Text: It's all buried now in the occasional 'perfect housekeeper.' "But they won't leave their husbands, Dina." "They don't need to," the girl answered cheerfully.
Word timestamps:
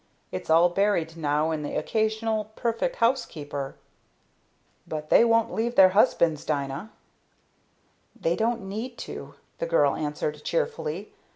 It's 0.31 0.49
all 0.49 0.69
buried 0.69 1.15
now 1.15 1.51
in 1.51 1.61
the 1.61 1.75
occasional 1.75 2.45
'perfect 2.55 2.95
housekeeper.' 2.95 3.75
"But 4.87 5.11
they 5.11 5.23
won't 5.23 5.53
leave 5.53 5.75
their 5.75 5.89
husbands, 5.89 6.43
Dina." 6.43 6.89
"They 8.19 8.35
don't 8.35 8.61
need 8.67 8.97
to," 9.05 9.35
the 9.59 9.67
girl 9.67 9.93
answered 9.95 10.43
cheerfully. 10.43 11.13